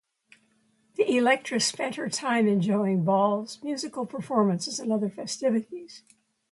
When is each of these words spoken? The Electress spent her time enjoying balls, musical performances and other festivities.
The 0.95 1.03
Electress 1.15 1.67
spent 1.67 1.93
her 1.97 2.09
time 2.09 2.47
enjoying 2.47 3.03
balls, 3.05 3.59
musical 3.61 4.07
performances 4.07 4.79
and 4.79 4.91
other 4.91 5.11
festivities. 5.11 6.01